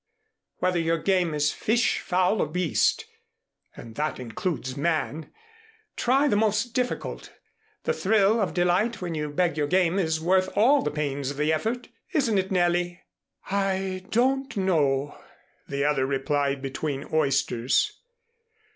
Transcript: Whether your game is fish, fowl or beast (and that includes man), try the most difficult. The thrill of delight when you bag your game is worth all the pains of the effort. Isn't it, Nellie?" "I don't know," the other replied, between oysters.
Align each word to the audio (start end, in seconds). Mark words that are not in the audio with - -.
Whether 0.57 0.79
your 0.79 0.97
game 0.97 1.35
is 1.35 1.51
fish, 1.51 1.99
fowl 1.99 2.41
or 2.41 2.47
beast 2.47 3.05
(and 3.75 3.93
that 3.97 4.19
includes 4.19 4.75
man), 4.75 5.31
try 5.95 6.27
the 6.27 6.35
most 6.35 6.73
difficult. 6.73 7.31
The 7.83 7.93
thrill 7.93 8.41
of 8.41 8.55
delight 8.55 8.99
when 8.99 9.13
you 9.13 9.29
bag 9.29 9.57
your 9.57 9.67
game 9.67 9.99
is 9.99 10.19
worth 10.19 10.49
all 10.57 10.81
the 10.81 10.89
pains 10.89 11.29
of 11.29 11.37
the 11.37 11.53
effort. 11.53 11.89
Isn't 12.13 12.39
it, 12.39 12.49
Nellie?" 12.49 12.99
"I 13.51 14.07
don't 14.09 14.57
know," 14.57 15.19
the 15.67 15.85
other 15.85 16.07
replied, 16.07 16.63
between 16.63 17.05
oysters. 17.13 17.99